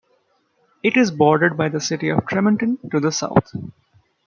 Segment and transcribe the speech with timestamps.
[0.81, 3.51] It is bordered by the city of Tremonton to the south.